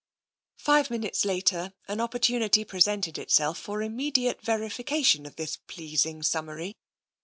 [0.57, 6.75] Five minutes later an opportunity presented itself for immediate verification of this pleasing summary.